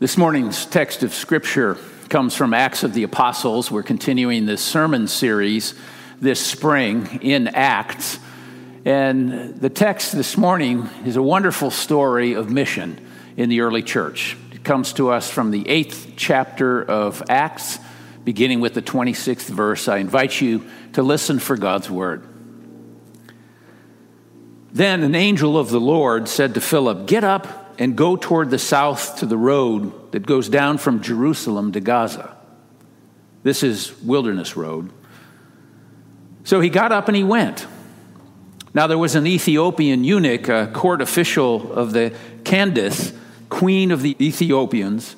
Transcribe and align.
This 0.00 0.16
morning's 0.16 0.64
text 0.64 1.02
of 1.02 1.12
Scripture 1.12 1.76
comes 2.08 2.36
from 2.36 2.54
Acts 2.54 2.84
of 2.84 2.94
the 2.94 3.02
Apostles. 3.02 3.68
We're 3.68 3.82
continuing 3.82 4.46
this 4.46 4.62
sermon 4.62 5.08
series 5.08 5.74
this 6.20 6.38
spring 6.38 7.18
in 7.20 7.48
Acts. 7.48 8.20
And 8.84 9.56
the 9.56 9.68
text 9.68 10.12
this 10.12 10.36
morning 10.36 10.88
is 11.04 11.16
a 11.16 11.22
wonderful 11.22 11.72
story 11.72 12.34
of 12.34 12.48
mission 12.48 13.04
in 13.36 13.48
the 13.48 13.62
early 13.62 13.82
church. 13.82 14.36
It 14.52 14.62
comes 14.62 14.92
to 14.92 15.10
us 15.10 15.28
from 15.28 15.50
the 15.50 15.68
eighth 15.68 16.12
chapter 16.14 16.80
of 16.80 17.20
Acts, 17.28 17.80
beginning 18.22 18.60
with 18.60 18.74
the 18.74 18.82
26th 18.82 19.48
verse. 19.48 19.88
I 19.88 19.96
invite 19.96 20.40
you 20.40 20.64
to 20.92 21.02
listen 21.02 21.40
for 21.40 21.56
God's 21.56 21.90
word. 21.90 22.22
Then 24.70 25.02
an 25.02 25.16
angel 25.16 25.58
of 25.58 25.70
the 25.70 25.80
Lord 25.80 26.28
said 26.28 26.54
to 26.54 26.60
Philip, 26.60 27.08
Get 27.08 27.24
up 27.24 27.67
and 27.78 27.96
go 27.96 28.16
toward 28.16 28.50
the 28.50 28.58
south 28.58 29.18
to 29.18 29.26
the 29.26 29.36
road 29.36 30.12
that 30.12 30.26
goes 30.26 30.48
down 30.48 30.78
from 30.78 31.00
Jerusalem 31.00 31.72
to 31.72 31.80
Gaza. 31.80 32.36
This 33.44 33.62
is 33.62 33.96
Wilderness 34.02 34.56
Road. 34.56 34.90
So 36.44 36.60
he 36.60 36.70
got 36.70 36.92
up 36.92 37.08
and 37.08 37.16
he 37.16 37.24
went. 37.24 37.66
Now 38.74 38.86
there 38.86 38.98
was 38.98 39.14
an 39.14 39.26
Ethiopian 39.26 40.02
eunuch, 40.04 40.48
a 40.48 40.70
court 40.72 41.00
official 41.00 41.72
of 41.72 41.92
the 41.92 42.14
Candace, 42.44 43.12
queen 43.48 43.90
of 43.90 44.02
the 44.02 44.16
Ethiopians, 44.24 45.16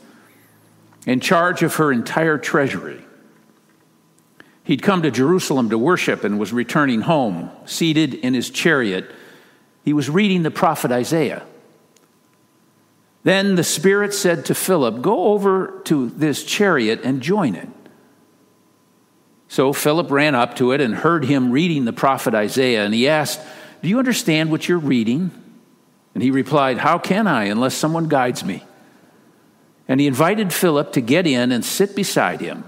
in 1.06 1.20
charge 1.20 1.62
of 1.62 1.76
her 1.76 1.90
entire 1.90 2.36
treasury. 2.36 3.02
He'd 4.64 4.82
come 4.82 5.02
to 5.02 5.10
Jerusalem 5.10 5.70
to 5.70 5.78
worship 5.78 6.24
and 6.24 6.38
was 6.38 6.52
returning 6.52 7.00
home. 7.00 7.50
Seated 7.64 8.14
in 8.14 8.34
his 8.34 8.50
chariot, 8.50 9.10
he 9.84 9.92
was 9.92 10.10
reading 10.10 10.42
the 10.42 10.50
prophet 10.50 10.92
Isaiah. 10.92 11.44
Then 13.22 13.54
the 13.54 13.64
Spirit 13.64 14.14
said 14.14 14.46
to 14.46 14.54
Philip, 14.54 15.02
Go 15.02 15.28
over 15.28 15.80
to 15.84 16.08
this 16.10 16.44
chariot 16.44 17.00
and 17.04 17.20
join 17.20 17.54
it. 17.54 17.68
So 19.48 19.72
Philip 19.72 20.10
ran 20.10 20.34
up 20.34 20.56
to 20.56 20.72
it 20.72 20.80
and 20.80 20.94
heard 20.94 21.24
him 21.24 21.50
reading 21.50 21.84
the 21.84 21.92
prophet 21.92 22.34
Isaiah, 22.34 22.84
and 22.84 22.94
he 22.94 23.08
asked, 23.08 23.40
Do 23.82 23.88
you 23.88 23.98
understand 23.98 24.50
what 24.50 24.68
you're 24.68 24.78
reading? 24.78 25.30
And 26.14 26.22
he 26.22 26.30
replied, 26.30 26.78
How 26.78 26.98
can 26.98 27.26
I 27.26 27.44
unless 27.44 27.74
someone 27.74 28.08
guides 28.08 28.44
me? 28.44 28.64
And 29.88 30.00
he 30.00 30.06
invited 30.06 30.52
Philip 30.52 30.92
to 30.92 31.00
get 31.00 31.26
in 31.26 31.50
and 31.50 31.64
sit 31.64 31.96
beside 31.96 32.40
him. 32.40 32.64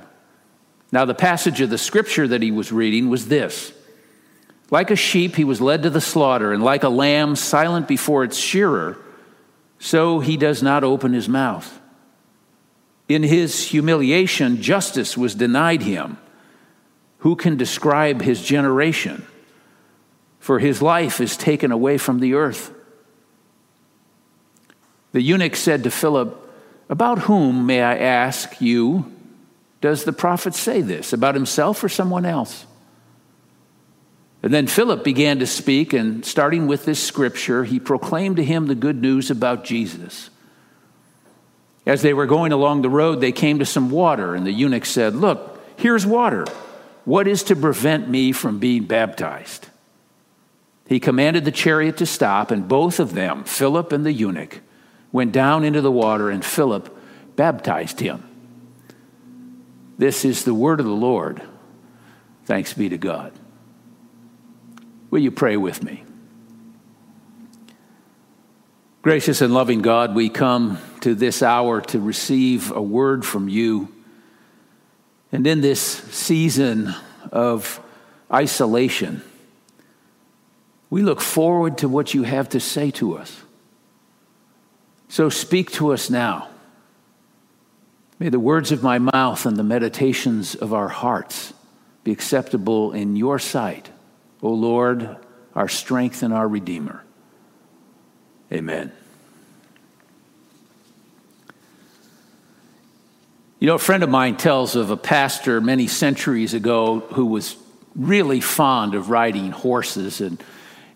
Now, 0.91 1.07
the 1.07 1.15
passage 1.15 1.61
of 1.61 1.71
the 1.71 1.79
scripture 1.79 2.29
that 2.29 2.43
he 2.43 2.51
was 2.51 2.73
reading 2.73 3.09
was 3.09 3.29
this 3.29 3.73
Like 4.71 4.91
a 4.91 4.97
sheep, 4.97 5.37
he 5.37 5.45
was 5.45 5.61
led 5.61 5.85
to 5.85 5.91
the 5.91 6.01
slaughter, 6.01 6.53
and 6.53 6.63
like 6.63 6.83
a 6.83 6.89
lamb 6.89 7.37
silent 7.37 7.89
before 7.89 8.25
its 8.25 8.37
shearer, 8.37 8.99
so 9.85 10.21
he 10.21 10.37
does 10.37 10.63
not 10.63 10.85
open 10.85 11.13
his 11.13 11.29
mouth. 11.29 11.81
In 13.09 13.25
his 13.25 13.67
humiliation, 13.67 14.63
justice 14.63 15.17
was 15.17 15.35
denied 15.35 15.83
him. 15.83 16.19
Who 17.19 17.35
can 17.35 17.57
describe 17.57 18.23
his 18.23 18.41
generation? 18.45 19.27
For 20.39 20.61
his 20.61 20.83
life 20.83 21.21
is 21.21 21.37
taken 21.37 21.73
away 21.73 21.99
from 21.99 22.21
the 22.21 22.35
earth. 22.35 22.73
The 25.11 25.21
eunuch 25.21 25.57
said 25.57 25.83
to 25.83 25.91
Philip, 25.91 26.33
About 26.89 27.19
whom, 27.19 27.67
may 27.67 27.83
I 27.83 27.99
ask 27.99 28.61
you, 28.61 29.13
does 29.81 30.05
the 30.05 30.13
prophet 30.13 30.55
say 30.55 30.81
this? 30.81 31.13
About 31.13 31.35
himself 31.35 31.83
or 31.83 31.89
someone 31.89 32.25
else? 32.25 32.67
And 34.43 34.53
then 34.53 34.67
Philip 34.67 35.05
began 35.05 35.39
to 35.39 35.47
speak, 35.47 35.93
and 35.93 36.25
starting 36.25 36.67
with 36.67 36.85
this 36.85 37.03
scripture, 37.03 37.63
he 37.63 37.79
proclaimed 37.79 38.37
to 38.37 38.45
him 38.45 38.67
the 38.67 38.75
good 38.75 39.01
news 39.01 39.31
about 39.31 39.65
Jesus. 39.65 40.31
As 41.87 42.03
they 42.03 42.13
were 42.13 42.27
going 42.27 42.53
along 42.53 42.83
the 42.83 42.91
road, 42.91 43.21
they 43.21 43.33
came 43.33 43.61
to 43.61 43.67
some 43.67 43.91
water, 43.91 44.35
and 44.35 44.45
the 44.45 44.53
eunuch 44.53 44.85
said, 44.85 45.15
Look, 45.15 45.61
here's 45.77 46.05
water. 46.05 46.45
What 47.05 47.29
is 47.29 47.45
to 47.45 47.57
prevent 47.57 48.09
me 48.09 48.33
from 48.33 48.59
being 48.59 48.85
baptized? 48.85 49.69
He 50.89 51.01
commanded 51.01 51.45
the 51.45 51.53
chariot 51.53 51.97
to 51.99 52.07
stop, 52.07 52.51
and 52.51 52.69
both 52.69 53.01
of 53.01 53.15
them, 53.15 53.45
Philip 53.45 53.93
and 53.93 54.05
the 54.05 54.13
eunuch, 54.13 54.61
went 55.13 55.33
down 55.33 55.65
into 55.65 55.81
the 55.81 55.91
water, 55.91 56.31
and 56.31 56.45
Philip 56.45 56.97
baptized 57.37 58.01
him. 58.01 58.25
This 59.99 60.25
is 60.25 60.45
the 60.45 60.55
word 60.55 60.81
of 60.81 60.87
the 60.87 60.93
Lord. 60.93 61.43
Thanks 62.45 62.73
be 62.73 62.89
to 62.89 62.99
God. 62.99 63.33
Will 65.13 65.19
you 65.19 65.31
pray 65.31 65.59
with 65.59 65.85
me? 65.85 66.05
Gracious 69.03 69.43
and 69.43 69.53
loving 69.53 69.83
God, 69.83 70.15
we 70.15 70.31
come 70.31 70.79
to 71.03 71.15
this 71.15 71.43
hour 71.43 71.83
to 71.83 72.01
receive 72.01 72.71
a 72.73 72.81
word 72.81 73.23
from 73.23 73.47
you. 73.47 73.95
And 75.31 75.47
in 75.47 75.61
this 75.61 75.83
season 75.83 76.95
of 77.31 77.79
isolation, 78.33 79.21
we 80.89 81.03
look 81.03 81.21
forward 81.21 81.77
to 81.79 81.91
what 81.91 82.15
you 82.15 82.23
have 82.23 82.49
to 82.49 82.61
say 82.61 82.91
to 82.93 83.19
us. 83.19 83.43
So 85.11 85.29
speak 85.29 85.73
to 85.73 85.93
us 85.93 86.09
now. 86.09 86.49
May 88.19 88.31
the 88.31 88.41
words 88.41 88.73
of 88.73 88.83
my 88.83 88.99
mouth 88.99 89.45
and 89.45 89.59
the 89.59 89.63
meditations 89.63 90.55
of 90.55 90.73
our 90.73 90.89
hearts 90.89 91.53
be 92.03 92.13
acceptable 92.13 92.93
in 92.93 93.15
your 93.15 93.39
sight 93.39 93.92
O 94.43 94.51
Lord, 94.51 95.17
our 95.55 95.69
strength 95.69 96.23
and 96.23 96.33
our 96.35 96.49
Redeemer. 96.49 97.05
Amen. 98.53 98.93
You 103.61 103.69
know, 103.69 103.77
a 103.77 103.79
friend 103.79 104.03
of 104.03 104.11
mine 104.11 104.37
tells 104.37 104.75
of 104.75 104.91
a 104.91 104.97
pastor 104.97 105.61
many 105.61 105.87
centuries 105.87 106.53
ago 106.53 107.01
who 107.01 107.27
was 107.27 107.57
really 107.95 108.41
fond 108.41 108.95
of 108.95 109.09
riding 109.09 109.53
horses, 109.53 110.21
and 110.21 110.43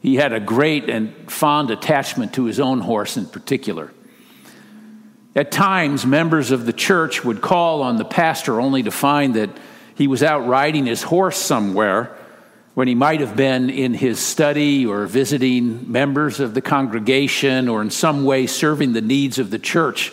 he 0.02 0.16
had 0.16 0.32
a 0.32 0.40
great 0.40 0.90
and 0.90 1.30
fond 1.30 1.70
attachment 1.70 2.34
to 2.34 2.44
his 2.44 2.58
own 2.58 2.80
horse 2.80 3.16
in 3.16 3.26
particular. 3.26 3.92
At 5.36 5.52
times, 5.52 6.04
members 6.04 6.50
of 6.50 6.66
the 6.66 6.72
church 6.72 7.24
would 7.24 7.40
call 7.40 7.82
on 7.82 7.98
the 7.98 8.04
pastor 8.04 8.60
only 8.60 8.82
to 8.82 8.90
find 8.90 9.34
that 9.34 9.50
he 9.94 10.08
was 10.08 10.22
out 10.24 10.48
riding 10.48 10.86
his 10.86 11.02
horse 11.02 11.36
somewhere 11.36 12.16
when 12.76 12.88
he 12.88 12.94
might 12.94 13.20
have 13.20 13.34
been 13.34 13.70
in 13.70 13.94
his 13.94 14.18
study 14.18 14.84
or 14.84 15.06
visiting 15.06 15.90
members 15.90 16.40
of 16.40 16.52
the 16.52 16.60
congregation 16.60 17.70
or 17.70 17.80
in 17.80 17.88
some 17.88 18.22
way 18.22 18.46
serving 18.46 18.92
the 18.92 19.00
needs 19.00 19.38
of 19.38 19.48
the 19.50 19.58
church. 19.58 20.12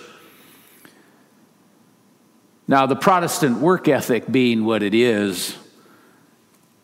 Now, 2.66 2.85
the 2.85 2.96
Protestant 2.96 3.57
work 3.57 3.90
ethic 3.90 4.31
being 4.31 4.63
what 4.63 4.81
it 4.81 4.94
is, 4.94 5.57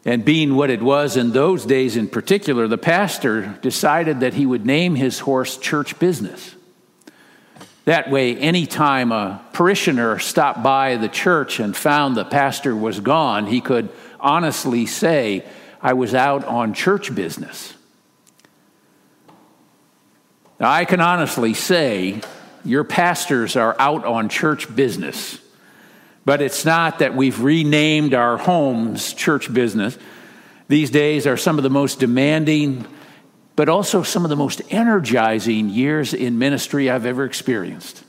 and 0.03 0.25
being 0.25 0.55
what 0.55 0.69
it 0.69 0.81
was 0.81 1.15
in 1.15 1.31
those 1.31 1.65
days 1.65 1.95
in 1.95 2.09
particular, 2.09 2.67
the 2.67 2.77
pastor 2.77 3.57
decided 3.61 4.19
that 4.19 4.33
he 4.33 4.45
would 4.45 4.65
name 4.65 4.95
his 4.95 5.19
horse 5.19 5.55
church 5.55 5.97
business. 5.97 6.55
That 7.85 8.11
way, 8.11 8.35
anytime 8.35 9.13
a 9.13 9.41
parishioner 9.53 10.19
stopped 10.19 10.61
by 10.61 10.97
the 10.97 11.07
church 11.07 11.61
and 11.61 11.73
found 11.73 12.17
the 12.17 12.25
pastor 12.25 12.75
was 12.75 12.99
gone, 12.99 13.47
he 13.47 13.61
could 13.61 13.87
honestly 14.19 14.85
say, 14.85 15.45
I 15.81 15.93
was 15.93 16.13
out 16.13 16.43
on 16.45 16.73
church 16.73 17.13
business. 17.13 17.73
Now, 20.59 20.69
I 20.69 20.83
can 20.85 20.99
honestly 20.99 21.53
say 21.53 22.21
your 22.65 22.83
pastors 22.83 23.55
are 23.55 23.75
out 23.79 24.03
on 24.03 24.27
church 24.27 24.73
business, 24.75 25.39
but 26.25 26.41
it's 26.41 26.65
not 26.65 26.99
that 26.99 27.15
we've 27.15 27.41
renamed 27.41 28.13
our 28.13 28.37
homes 28.37 29.13
church 29.13 29.53
business. 29.53 29.97
These 30.67 30.91
days 30.91 31.25
are 31.25 31.37
some 31.37 31.57
of 31.57 31.63
the 31.63 31.69
most 31.69 31.99
demanding, 31.99 32.85
but 33.55 33.69
also 33.69 34.03
some 34.03 34.25
of 34.25 34.29
the 34.29 34.35
most 34.35 34.61
energizing 34.69 35.69
years 35.69 36.13
in 36.13 36.37
ministry 36.37 36.89
I've 36.89 37.05
ever 37.05 37.23
experienced. 37.23 38.03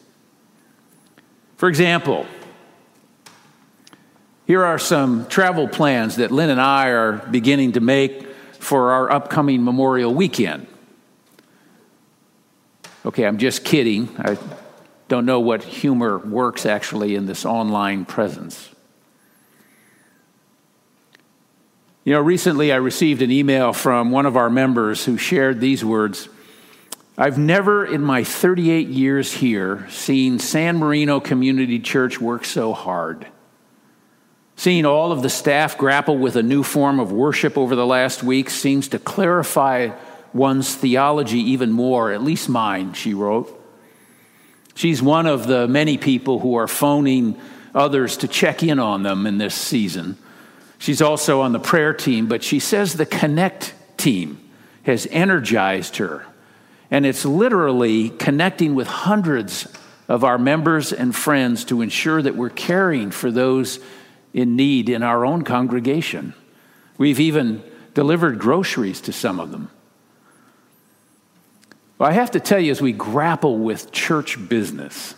For 1.56 1.68
example, 1.68 2.26
here 4.50 4.64
are 4.64 4.80
some 4.80 5.28
travel 5.28 5.68
plans 5.68 6.16
that 6.16 6.32
Lynn 6.32 6.50
and 6.50 6.60
I 6.60 6.88
are 6.88 7.12
beginning 7.12 7.70
to 7.74 7.80
make 7.80 8.26
for 8.54 8.90
our 8.90 9.08
upcoming 9.08 9.62
Memorial 9.62 10.12
Weekend. 10.12 10.66
Okay, 13.06 13.26
I'm 13.26 13.38
just 13.38 13.64
kidding. 13.64 14.08
I 14.18 14.36
don't 15.06 15.24
know 15.24 15.38
what 15.38 15.62
humor 15.62 16.18
works 16.18 16.66
actually 16.66 17.14
in 17.14 17.26
this 17.26 17.46
online 17.46 18.04
presence. 18.04 18.68
You 22.02 22.14
know, 22.14 22.20
recently 22.20 22.72
I 22.72 22.76
received 22.78 23.22
an 23.22 23.30
email 23.30 23.72
from 23.72 24.10
one 24.10 24.26
of 24.26 24.36
our 24.36 24.50
members 24.50 25.04
who 25.04 25.16
shared 25.16 25.60
these 25.60 25.84
words 25.84 26.28
I've 27.16 27.38
never 27.38 27.86
in 27.86 28.02
my 28.02 28.24
38 28.24 28.88
years 28.88 29.32
here 29.32 29.86
seen 29.90 30.40
San 30.40 30.78
Marino 30.78 31.20
Community 31.20 31.78
Church 31.78 32.20
work 32.20 32.44
so 32.44 32.72
hard. 32.72 33.28
Seeing 34.60 34.84
all 34.84 35.10
of 35.10 35.22
the 35.22 35.30
staff 35.30 35.78
grapple 35.78 36.18
with 36.18 36.36
a 36.36 36.42
new 36.42 36.62
form 36.62 37.00
of 37.00 37.10
worship 37.10 37.56
over 37.56 37.74
the 37.74 37.86
last 37.86 38.22
week 38.22 38.50
seems 38.50 38.88
to 38.88 38.98
clarify 38.98 39.88
one's 40.34 40.74
theology 40.74 41.38
even 41.52 41.72
more, 41.72 42.12
at 42.12 42.22
least 42.22 42.46
mine, 42.46 42.92
she 42.92 43.14
wrote. 43.14 43.58
She's 44.74 45.00
one 45.00 45.24
of 45.24 45.46
the 45.46 45.66
many 45.66 45.96
people 45.96 46.40
who 46.40 46.56
are 46.56 46.68
phoning 46.68 47.40
others 47.74 48.18
to 48.18 48.28
check 48.28 48.62
in 48.62 48.78
on 48.78 49.02
them 49.02 49.26
in 49.26 49.38
this 49.38 49.54
season. 49.54 50.18
She's 50.76 51.00
also 51.00 51.40
on 51.40 51.52
the 51.52 51.58
prayer 51.58 51.94
team, 51.94 52.26
but 52.26 52.44
she 52.44 52.58
says 52.58 52.92
the 52.92 53.06
Connect 53.06 53.72
team 53.96 54.46
has 54.82 55.08
energized 55.10 55.96
her. 55.96 56.26
And 56.90 57.06
it's 57.06 57.24
literally 57.24 58.10
connecting 58.10 58.74
with 58.74 58.88
hundreds 58.88 59.66
of 60.06 60.22
our 60.22 60.36
members 60.36 60.92
and 60.92 61.16
friends 61.16 61.64
to 61.64 61.80
ensure 61.80 62.20
that 62.20 62.36
we're 62.36 62.50
caring 62.50 63.10
for 63.10 63.30
those 63.30 63.80
in 64.32 64.56
need 64.56 64.88
in 64.88 65.02
our 65.02 65.24
own 65.24 65.42
congregation. 65.42 66.34
We've 66.98 67.20
even 67.20 67.62
delivered 67.94 68.38
groceries 68.38 69.00
to 69.02 69.12
some 69.12 69.40
of 69.40 69.50
them. 69.50 69.70
I 71.98 72.12
have 72.12 72.30
to 72.30 72.40
tell 72.40 72.58
you, 72.58 72.70
as 72.70 72.80
we 72.80 72.92
grapple 72.92 73.58
with 73.58 73.92
church 73.92 74.48
business, 74.48 75.14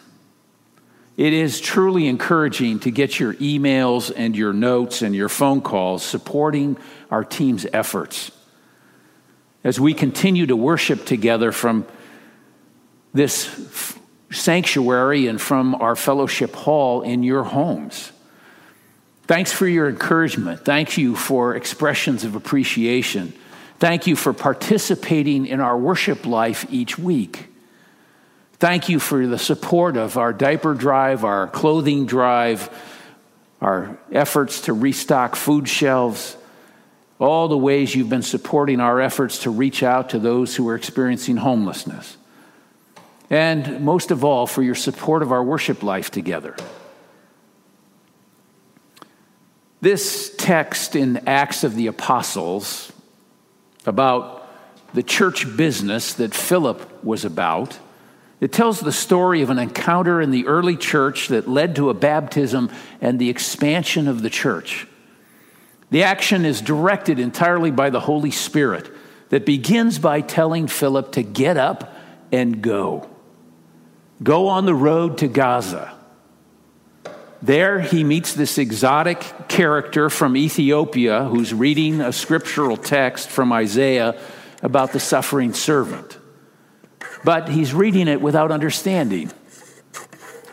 it 1.16 1.32
is 1.32 1.60
truly 1.60 2.08
encouraging 2.08 2.80
to 2.80 2.90
get 2.90 3.20
your 3.20 3.34
emails 3.34 4.12
and 4.14 4.34
your 4.34 4.52
notes 4.52 5.02
and 5.02 5.14
your 5.14 5.28
phone 5.28 5.60
calls 5.60 6.02
supporting 6.02 6.76
our 7.10 7.24
team's 7.24 7.66
efforts 7.72 8.32
as 9.62 9.78
we 9.78 9.94
continue 9.94 10.46
to 10.46 10.56
worship 10.56 11.04
together 11.04 11.52
from 11.52 11.86
this 13.14 14.08
sanctuary 14.32 15.28
and 15.28 15.40
from 15.40 15.74
our 15.76 15.94
fellowship 15.94 16.54
hall 16.54 17.02
in 17.02 17.22
your 17.22 17.44
homes. 17.44 18.10
Thanks 19.32 19.50
for 19.50 19.66
your 19.66 19.88
encouragement. 19.88 20.62
Thank 20.62 20.98
you 20.98 21.16
for 21.16 21.56
expressions 21.56 22.24
of 22.24 22.34
appreciation. 22.34 23.32
Thank 23.78 24.06
you 24.06 24.14
for 24.14 24.34
participating 24.34 25.46
in 25.46 25.58
our 25.58 25.78
worship 25.78 26.26
life 26.26 26.66
each 26.68 26.98
week. 26.98 27.46
Thank 28.58 28.90
you 28.90 29.00
for 29.00 29.26
the 29.26 29.38
support 29.38 29.96
of 29.96 30.18
our 30.18 30.34
diaper 30.34 30.74
drive, 30.74 31.24
our 31.24 31.48
clothing 31.48 32.04
drive, 32.04 32.68
our 33.62 33.96
efforts 34.12 34.60
to 34.66 34.74
restock 34.74 35.34
food 35.34 35.66
shelves, 35.66 36.36
all 37.18 37.48
the 37.48 37.56
ways 37.56 37.94
you've 37.94 38.10
been 38.10 38.20
supporting 38.20 38.80
our 38.80 39.00
efforts 39.00 39.44
to 39.44 39.50
reach 39.50 39.82
out 39.82 40.10
to 40.10 40.18
those 40.18 40.54
who 40.54 40.68
are 40.68 40.74
experiencing 40.74 41.38
homelessness. 41.38 42.18
And 43.30 43.80
most 43.80 44.10
of 44.10 44.24
all, 44.24 44.46
for 44.46 44.62
your 44.62 44.74
support 44.74 45.22
of 45.22 45.32
our 45.32 45.42
worship 45.42 45.82
life 45.82 46.10
together. 46.10 46.54
This 49.82 50.34
text 50.38 50.96
in 50.96 51.28
Acts 51.28 51.62
of 51.62 51.74
the 51.74 51.88
Apostles 51.88 52.90
about 53.84 54.48
the 54.94 55.02
church 55.02 55.56
business 55.56 56.14
that 56.14 56.32
Philip 56.34 57.04
was 57.04 57.26
about 57.26 57.78
it 58.42 58.52
tells 58.52 58.80
the 58.80 58.90
story 58.90 59.42
of 59.42 59.50
an 59.50 59.60
encounter 59.60 60.20
in 60.20 60.32
the 60.32 60.48
early 60.48 60.76
church 60.76 61.28
that 61.28 61.48
led 61.48 61.76
to 61.76 61.90
a 61.90 61.94
baptism 61.94 62.72
and 63.00 63.16
the 63.16 63.30
expansion 63.30 64.08
of 64.08 64.20
the 64.20 64.30
church. 64.30 64.88
The 65.90 66.02
action 66.02 66.44
is 66.44 66.60
directed 66.60 67.20
entirely 67.20 67.70
by 67.70 67.90
the 67.90 68.00
Holy 68.00 68.32
Spirit 68.32 68.90
that 69.28 69.46
begins 69.46 70.00
by 70.00 70.22
telling 70.22 70.66
Philip 70.66 71.12
to 71.12 71.22
get 71.22 71.56
up 71.56 71.94
and 72.32 72.60
go. 72.60 73.08
Go 74.20 74.48
on 74.48 74.66
the 74.66 74.74
road 74.74 75.18
to 75.18 75.28
Gaza. 75.28 75.96
There, 77.42 77.80
he 77.80 78.04
meets 78.04 78.34
this 78.34 78.56
exotic 78.56 79.48
character 79.48 80.08
from 80.08 80.36
Ethiopia 80.36 81.24
who's 81.24 81.52
reading 81.52 82.00
a 82.00 82.12
scriptural 82.12 82.76
text 82.76 83.28
from 83.28 83.52
Isaiah 83.52 84.18
about 84.62 84.92
the 84.92 85.00
suffering 85.00 85.52
servant 85.52 86.18
but 87.24 87.48
he's 87.48 87.72
reading 87.72 88.08
it 88.08 88.20
without 88.20 88.50
understanding. 88.50 89.30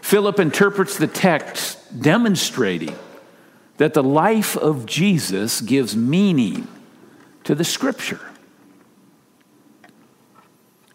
Philip 0.01 0.39
interprets 0.39 0.97
the 0.97 1.07
text, 1.07 2.01
demonstrating 2.01 2.95
that 3.77 3.93
the 3.93 4.03
life 4.03 4.57
of 4.57 4.85
Jesus 4.85 5.61
gives 5.61 5.95
meaning 5.95 6.67
to 7.43 7.55
the 7.55 7.63
scripture. 7.63 8.19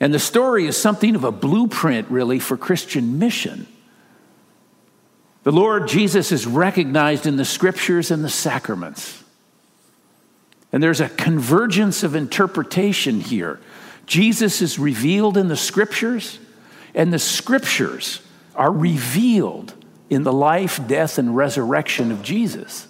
And 0.00 0.12
the 0.12 0.18
story 0.18 0.66
is 0.66 0.76
something 0.76 1.14
of 1.14 1.24
a 1.24 1.32
blueprint, 1.32 2.10
really, 2.10 2.38
for 2.38 2.56
Christian 2.56 3.18
mission. 3.18 3.66
The 5.44 5.52
Lord 5.52 5.88
Jesus 5.88 6.32
is 6.32 6.46
recognized 6.46 7.26
in 7.26 7.36
the 7.36 7.44
scriptures 7.44 8.10
and 8.10 8.24
the 8.24 8.30
sacraments. 8.30 9.22
And 10.72 10.82
there's 10.82 11.02
a 11.02 11.08
convergence 11.08 12.02
of 12.02 12.14
interpretation 12.14 13.20
here 13.20 13.60
Jesus 14.06 14.60
is 14.60 14.78
revealed 14.78 15.38
in 15.38 15.48
the 15.48 15.56
scriptures, 15.56 16.38
and 16.94 17.10
the 17.10 17.18
scriptures 17.18 18.20
are 18.54 18.70
revealed 18.70 19.72
in 20.10 20.24
the 20.24 20.32
life, 20.32 20.86
death, 20.86 21.18
and 21.18 21.34
resurrection 21.34 22.12
of 22.12 22.22
Jesus. 22.22 22.86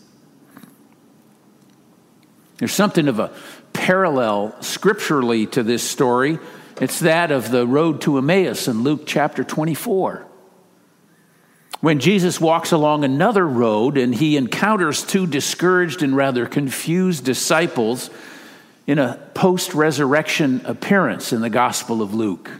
There's 2.58 2.72
something 2.72 3.06
of 3.06 3.20
a 3.20 3.32
parallel 3.72 4.60
scripturally 4.60 5.46
to 5.46 5.62
this 5.62 5.88
story. 5.88 6.40
It's 6.80 6.98
that 7.00 7.30
of 7.30 7.52
the 7.52 7.64
road 7.64 8.00
to 8.02 8.18
Emmaus 8.18 8.66
in 8.66 8.82
Luke 8.82 9.02
chapter 9.06 9.44
24. 9.44 10.26
When 11.84 12.00
Jesus 12.00 12.40
walks 12.40 12.72
along 12.72 13.04
another 13.04 13.46
road 13.46 13.98
and 13.98 14.14
he 14.14 14.38
encounters 14.38 15.02
two 15.02 15.26
discouraged 15.26 16.02
and 16.02 16.16
rather 16.16 16.46
confused 16.46 17.26
disciples 17.26 18.08
in 18.86 18.98
a 18.98 19.20
post 19.34 19.74
resurrection 19.74 20.62
appearance 20.64 21.30
in 21.30 21.42
the 21.42 21.50
Gospel 21.50 22.00
of 22.00 22.14
Luke. 22.14 22.50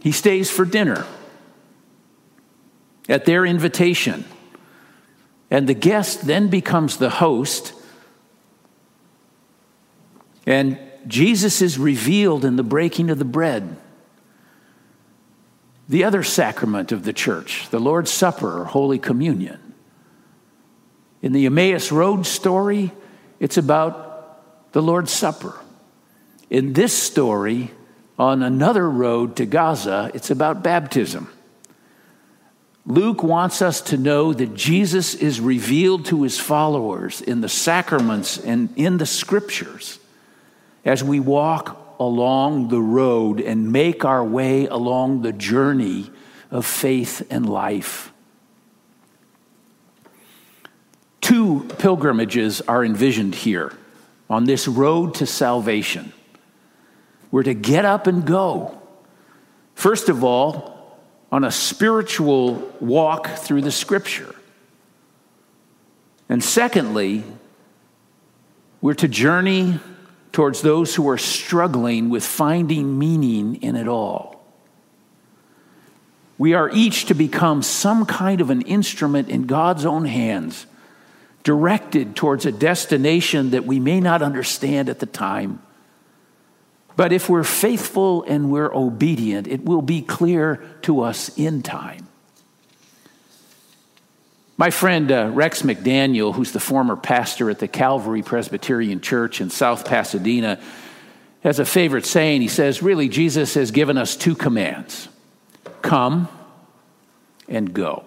He 0.00 0.12
stays 0.12 0.48
for 0.48 0.64
dinner 0.64 1.06
at 3.08 3.24
their 3.24 3.44
invitation, 3.44 4.24
and 5.50 5.68
the 5.68 5.74
guest 5.74 6.24
then 6.24 6.46
becomes 6.46 6.98
the 6.98 7.10
host, 7.10 7.72
and 10.46 10.78
Jesus 11.08 11.62
is 11.62 11.80
revealed 11.80 12.44
in 12.44 12.54
the 12.54 12.62
breaking 12.62 13.10
of 13.10 13.18
the 13.18 13.24
bread. 13.24 13.76
The 15.88 16.04
other 16.04 16.22
sacrament 16.22 16.92
of 16.92 17.04
the 17.04 17.12
church, 17.12 17.68
the 17.70 17.80
Lord's 17.80 18.10
Supper 18.10 18.60
or 18.60 18.64
Holy 18.64 18.98
Communion. 18.98 19.74
In 21.22 21.32
the 21.32 21.46
Emmaus 21.46 21.90
Road 21.90 22.26
story, 22.26 22.92
it's 23.40 23.56
about 23.56 24.72
the 24.72 24.82
Lord's 24.82 25.10
Supper. 25.10 25.58
In 26.50 26.74
this 26.74 26.92
story, 26.92 27.70
on 28.18 28.42
another 28.42 28.88
road 28.88 29.36
to 29.36 29.46
Gaza, 29.46 30.10
it's 30.12 30.30
about 30.30 30.62
baptism. 30.62 31.30
Luke 32.84 33.22
wants 33.22 33.60
us 33.60 33.80
to 33.82 33.96
know 33.96 34.32
that 34.32 34.54
Jesus 34.54 35.14
is 35.14 35.40
revealed 35.40 36.06
to 36.06 36.22
his 36.22 36.38
followers 36.38 37.20
in 37.20 37.42
the 37.42 37.48
sacraments 37.48 38.38
and 38.38 38.70
in 38.76 38.96
the 38.96 39.06
scriptures 39.06 39.98
as 40.84 41.04
we 41.04 41.20
walk 41.20 41.77
along 41.98 42.68
the 42.68 42.80
road 42.80 43.40
and 43.40 43.72
make 43.72 44.04
our 44.04 44.24
way 44.24 44.66
along 44.66 45.22
the 45.22 45.32
journey 45.32 46.10
of 46.50 46.64
faith 46.64 47.26
and 47.30 47.48
life. 47.48 48.12
Two 51.20 51.68
pilgrimages 51.78 52.60
are 52.62 52.84
envisioned 52.84 53.34
here 53.34 53.72
on 54.30 54.44
this 54.44 54.68
road 54.68 55.14
to 55.16 55.26
salvation. 55.26 56.12
We're 57.30 57.42
to 57.42 57.54
get 57.54 57.84
up 57.84 58.06
and 58.06 58.24
go. 58.24 58.80
First 59.74 60.08
of 60.08 60.24
all, 60.24 60.98
on 61.30 61.44
a 61.44 61.50
spiritual 61.50 62.54
walk 62.80 63.28
through 63.28 63.60
the 63.60 63.70
scripture. 63.70 64.34
And 66.28 66.42
secondly, 66.42 67.24
we're 68.80 68.94
to 68.94 69.08
journey 69.08 69.80
towards 70.38 70.62
those 70.62 70.94
who 70.94 71.08
are 71.08 71.18
struggling 71.18 72.10
with 72.10 72.24
finding 72.24 72.96
meaning 72.96 73.56
in 73.56 73.74
it 73.74 73.88
all. 73.88 74.40
We 76.38 76.54
are 76.54 76.70
each 76.72 77.06
to 77.06 77.14
become 77.14 77.60
some 77.60 78.06
kind 78.06 78.40
of 78.40 78.48
an 78.48 78.62
instrument 78.62 79.30
in 79.30 79.46
God's 79.46 79.84
own 79.84 80.04
hands 80.04 80.66
directed 81.42 82.14
towards 82.14 82.46
a 82.46 82.52
destination 82.52 83.50
that 83.50 83.64
we 83.64 83.80
may 83.80 83.98
not 83.98 84.22
understand 84.22 84.88
at 84.88 85.00
the 85.00 85.06
time. 85.06 85.60
But 86.94 87.12
if 87.12 87.28
we're 87.28 87.42
faithful 87.42 88.22
and 88.22 88.48
we're 88.48 88.72
obedient, 88.72 89.48
it 89.48 89.64
will 89.64 89.82
be 89.82 90.02
clear 90.02 90.64
to 90.82 91.00
us 91.00 91.36
in 91.36 91.64
time. 91.64 92.07
My 94.58 94.70
friend 94.70 95.12
uh, 95.12 95.30
Rex 95.32 95.62
McDaniel, 95.62 96.34
who's 96.34 96.50
the 96.50 96.58
former 96.58 96.96
pastor 96.96 97.48
at 97.48 97.60
the 97.60 97.68
Calvary 97.68 98.22
Presbyterian 98.22 99.00
Church 99.00 99.40
in 99.40 99.50
South 99.50 99.84
Pasadena, 99.84 100.60
has 101.44 101.60
a 101.60 101.64
favorite 101.64 102.04
saying. 102.04 102.42
He 102.42 102.48
says, 102.48 102.82
Really, 102.82 103.08
Jesus 103.08 103.54
has 103.54 103.70
given 103.70 103.96
us 103.96 104.16
two 104.16 104.34
commands 104.34 105.08
come 105.80 106.28
and 107.48 107.72
go. 107.72 108.04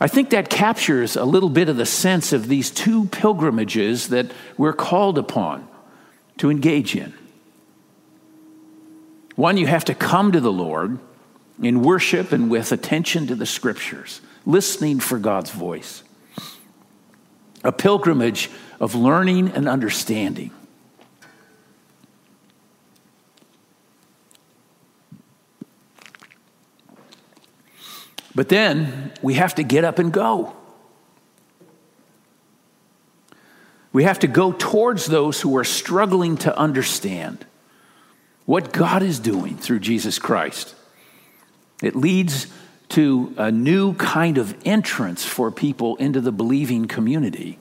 I 0.00 0.08
think 0.08 0.30
that 0.30 0.50
captures 0.50 1.14
a 1.14 1.24
little 1.24 1.48
bit 1.48 1.68
of 1.68 1.76
the 1.76 1.86
sense 1.86 2.32
of 2.32 2.48
these 2.48 2.70
two 2.70 3.06
pilgrimages 3.06 4.08
that 4.08 4.32
we're 4.56 4.72
called 4.72 5.18
upon 5.18 5.68
to 6.38 6.50
engage 6.50 6.96
in. 6.96 7.14
One, 9.36 9.56
you 9.56 9.68
have 9.68 9.84
to 9.84 9.94
come 9.94 10.32
to 10.32 10.40
the 10.40 10.52
Lord 10.52 10.98
in 11.62 11.82
worship 11.82 12.32
and 12.32 12.50
with 12.50 12.72
attention 12.72 13.28
to 13.28 13.36
the 13.36 13.46
scriptures, 13.46 14.20
listening 14.48 14.98
for 14.98 15.18
God's 15.18 15.50
voice. 15.50 16.02
A 17.62 17.70
pilgrimage 17.70 18.50
of 18.80 18.94
learning 18.94 19.50
and 19.50 19.68
understanding. 19.68 20.50
But 28.34 28.48
then 28.48 29.12
we 29.20 29.34
have 29.34 29.54
to 29.56 29.62
get 29.62 29.84
up 29.84 29.98
and 29.98 30.12
go. 30.12 30.54
We 33.92 34.04
have 34.04 34.20
to 34.20 34.28
go 34.28 34.52
towards 34.52 35.06
those 35.06 35.40
who 35.40 35.56
are 35.56 35.64
struggling 35.64 36.36
to 36.38 36.56
understand 36.56 37.44
what 38.46 38.72
God 38.72 39.02
is 39.02 39.18
doing 39.18 39.56
through 39.56 39.80
Jesus 39.80 40.18
Christ. 40.18 40.74
It 41.82 41.96
leads 41.96 42.46
to 42.90 43.34
a 43.36 43.50
new 43.50 43.94
kind 43.94 44.38
of 44.38 44.56
entrance 44.64 45.24
for 45.24 45.50
people 45.50 45.96
into 45.96 46.20
the 46.20 46.32
believing 46.32 46.86
community. 46.86 47.58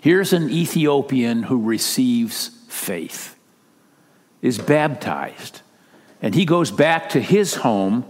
Here's 0.00 0.32
an 0.32 0.50
Ethiopian 0.50 1.44
who 1.44 1.62
receives 1.62 2.48
faith, 2.68 3.36
is 4.40 4.58
baptized, 4.58 5.60
and 6.20 6.34
he 6.34 6.44
goes 6.44 6.70
back 6.70 7.10
to 7.10 7.20
his 7.20 7.56
home 7.56 8.04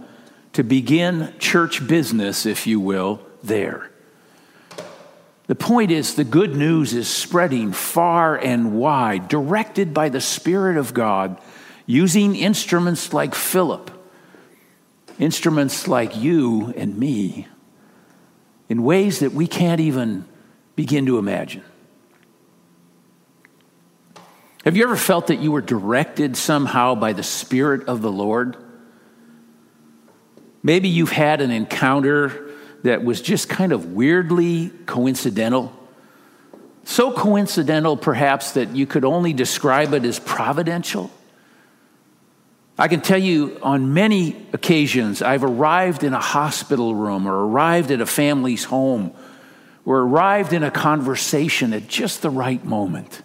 to 0.53 0.63
begin 0.63 1.33
church 1.39 1.87
business, 1.87 2.45
if 2.45 2.67
you 2.67 2.79
will, 2.79 3.19
there. 3.43 3.91
The 5.47 5.55
point 5.55 5.91
is, 5.91 6.15
the 6.15 6.23
good 6.23 6.55
news 6.55 6.93
is 6.93 7.07
spreading 7.07 7.73
far 7.73 8.37
and 8.37 8.73
wide, 8.79 9.27
directed 9.27 9.93
by 9.93 10.09
the 10.09 10.21
Spirit 10.21 10.77
of 10.77 10.93
God, 10.93 11.39
using 11.85 12.35
instruments 12.35 13.13
like 13.13 13.35
Philip, 13.35 13.91
instruments 15.19 15.87
like 15.87 16.15
you 16.15 16.73
and 16.75 16.97
me, 16.97 17.47
in 18.69 18.83
ways 18.83 19.19
that 19.19 19.33
we 19.33 19.47
can't 19.47 19.79
even 19.79 20.25
begin 20.75 21.05
to 21.05 21.17
imagine. 21.17 21.63
Have 24.63 24.77
you 24.77 24.83
ever 24.83 24.95
felt 24.95 25.27
that 25.27 25.39
you 25.39 25.51
were 25.51 25.61
directed 25.61 26.37
somehow 26.37 26.95
by 26.95 27.13
the 27.13 27.23
Spirit 27.23 27.87
of 27.87 28.01
the 28.01 28.11
Lord? 28.11 28.55
Maybe 30.63 30.87
you've 30.87 31.11
had 31.11 31.41
an 31.41 31.51
encounter 31.51 32.49
that 32.83 33.03
was 33.03 33.21
just 33.21 33.49
kind 33.49 33.73
of 33.73 33.87
weirdly 33.87 34.69
coincidental. 34.85 35.73
So 36.85 37.11
coincidental, 37.11 37.97
perhaps, 37.97 38.51
that 38.53 38.75
you 38.75 38.85
could 38.85 39.03
only 39.03 39.33
describe 39.33 39.93
it 39.93 40.05
as 40.05 40.19
providential. 40.19 41.11
I 42.77 42.87
can 42.87 43.01
tell 43.01 43.19
you 43.19 43.59
on 43.61 43.93
many 43.93 44.35
occasions, 44.51 45.21
I've 45.21 45.43
arrived 45.43 46.03
in 46.03 46.13
a 46.13 46.19
hospital 46.19 46.95
room 46.95 47.27
or 47.27 47.47
arrived 47.47 47.91
at 47.91 48.01
a 48.01 48.05
family's 48.05 48.63
home 48.63 49.13
or 49.85 49.99
arrived 49.99 50.53
in 50.53 50.63
a 50.63 50.71
conversation 50.71 51.73
at 51.73 51.87
just 51.87 52.21
the 52.21 52.29
right 52.29 52.63
moment. 52.65 53.21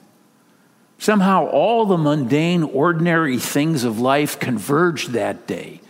Somehow, 0.99 1.47
all 1.47 1.87
the 1.87 1.97
mundane, 1.97 2.63
ordinary 2.63 3.39
things 3.39 3.85
of 3.85 4.01
life 4.01 4.39
converged 4.39 5.11
that 5.11 5.47
day 5.47 5.81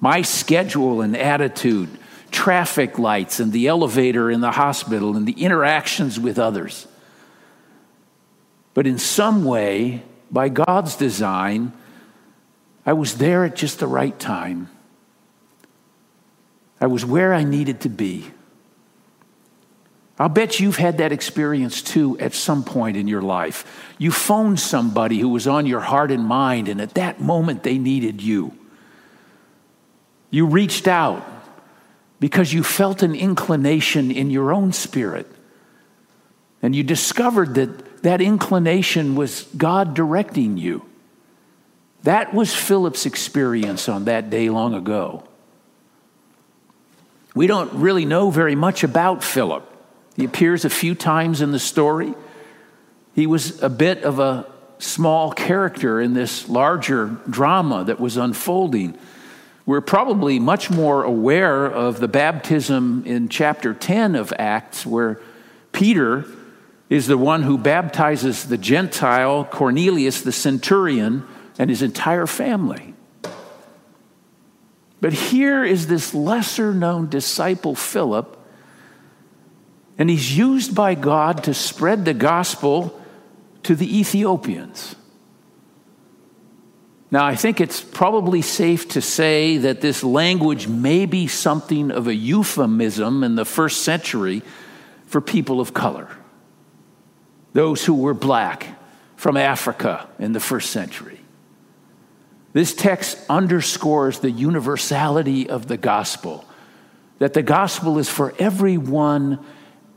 my 0.00 0.20
schedule 0.20 1.00
and 1.00 1.16
attitude, 1.16 1.88
traffic 2.32 2.98
lights 2.98 3.38
and 3.38 3.52
the 3.52 3.68
elevator 3.68 4.32
in 4.32 4.40
the 4.40 4.50
hospital 4.50 5.16
and 5.16 5.28
the 5.28 5.44
interactions 5.44 6.18
with 6.18 6.40
others. 6.40 6.88
But 8.74 8.88
in 8.88 8.98
some 8.98 9.44
way, 9.44 10.02
by 10.28 10.48
God's 10.48 10.96
design, 10.96 11.72
I 12.84 12.94
was 12.94 13.18
there 13.18 13.44
at 13.44 13.56
just 13.56 13.78
the 13.78 13.86
right 13.86 14.18
time. 14.18 14.68
I 16.80 16.86
was 16.86 17.04
where 17.04 17.32
I 17.32 17.44
needed 17.44 17.82
to 17.82 17.88
be. 17.88 18.26
I'll 20.18 20.28
bet 20.28 20.60
you've 20.60 20.76
had 20.76 20.98
that 20.98 21.12
experience 21.12 21.82
too 21.82 22.18
at 22.18 22.34
some 22.34 22.64
point 22.64 22.96
in 22.96 23.08
your 23.08 23.22
life. 23.22 23.92
You 23.98 24.10
phoned 24.10 24.60
somebody 24.60 25.18
who 25.18 25.28
was 25.28 25.46
on 25.46 25.66
your 25.66 25.80
heart 25.80 26.10
and 26.10 26.24
mind, 26.24 26.68
and 26.68 26.80
at 26.80 26.94
that 26.94 27.20
moment 27.20 27.62
they 27.62 27.78
needed 27.78 28.20
you. 28.20 28.56
You 30.30 30.46
reached 30.46 30.88
out 30.88 31.26
because 32.20 32.52
you 32.52 32.62
felt 32.62 33.02
an 33.02 33.14
inclination 33.14 34.10
in 34.10 34.30
your 34.30 34.52
own 34.52 34.72
spirit. 34.72 35.26
And 36.62 36.74
you 36.76 36.84
discovered 36.84 37.54
that 37.56 38.02
that 38.02 38.20
inclination 38.20 39.16
was 39.16 39.42
God 39.56 39.94
directing 39.94 40.56
you. 40.56 40.86
That 42.02 42.34
was 42.34 42.52
Philip's 42.52 43.06
experience 43.06 43.88
on 43.88 44.06
that 44.06 44.30
day 44.30 44.50
long 44.50 44.74
ago. 44.74 45.24
We 47.34 47.46
don't 47.46 47.72
really 47.74 48.04
know 48.04 48.30
very 48.30 48.54
much 48.54 48.84
about 48.84 49.22
Philip. 49.22 49.68
He 50.16 50.24
appears 50.24 50.64
a 50.64 50.70
few 50.70 50.94
times 50.94 51.40
in 51.40 51.52
the 51.52 51.58
story. 51.58 52.14
He 53.14 53.26
was 53.26 53.62
a 53.62 53.70
bit 53.70 54.02
of 54.02 54.18
a 54.18 54.46
small 54.78 55.32
character 55.32 56.00
in 56.00 56.12
this 56.12 56.48
larger 56.48 57.06
drama 57.30 57.84
that 57.84 58.00
was 58.00 58.16
unfolding. 58.16 58.98
We're 59.64 59.80
probably 59.80 60.40
much 60.40 60.70
more 60.70 61.04
aware 61.04 61.66
of 61.66 62.00
the 62.00 62.08
baptism 62.08 63.04
in 63.06 63.28
chapter 63.28 63.72
10 63.74 64.16
of 64.16 64.32
Acts, 64.38 64.84
where 64.84 65.20
Peter 65.70 66.24
is 66.90 67.06
the 67.06 67.16
one 67.16 67.42
who 67.42 67.56
baptizes 67.56 68.44
the 68.44 68.58
Gentile 68.58 69.44
Cornelius, 69.44 70.20
the 70.20 70.32
centurion, 70.32 71.26
and 71.58 71.70
his 71.70 71.82
entire 71.82 72.26
family. 72.26 72.94
But 75.00 75.12
here 75.12 75.64
is 75.64 75.88
this 75.88 76.14
lesser 76.14 76.72
known 76.72 77.08
disciple, 77.08 77.74
Philip, 77.74 78.38
and 79.98 80.08
he's 80.08 80.36
used 80.36 80.74
by 80.74 80.94
God 80.94 81.44
to 81.44 81.54
spread 81.54 82.04
the 82.04 82.14
gospel 82.14 82.98
to 83.64 83.74
the 83.74 83.98
Ethiopians. 83.98 84.96
Now, 87.10 87.26
I 87.26 87.34
think 87.34 87.60
it's 87.60 87.80
probably 87.80 88.42
safe 88.42 88.88
to 88.90 89.02
say 89.02 89.58
that 89.58 89.80
this 89.80 90.02
language 90.02 90.66
may 90.66 91.04
be 91.04 91.26
something 91.26 91.90
of 91.90 92.06
a 92.06 92.14
euphemism 92.14 93.22
in 93.22 93.34
the 93.34 93.44
first 93.44 93.82
century 93.82 94.42
for 95.06 95.20
people 95.20 95.60
of 95.60 95.74
color, 95.74 96.08
those 97.52 97.84
who 97.84 97.94
were 97.94 98.14
black 98.14 98.66
from 99.16 99.36
Africa 99.36 100.08
in 100.18 100.32
the 100.32 100.40
first 100.40 100.70
century. 100.70 101.21
This 102.52 102.74
text 102.74 103.18
underscores 103.30 104.18
the 104.18 104.30
universality 104.30 105.48
of 105.48 105.68
the 105.68 105.76
gospel, 105.76 106.44
that 107.18 107.32
the 107.34 107.42
gospel 107.42 107.98
is 107.98 108.08
for 108.08 108.34
everyone, 108.38 109.38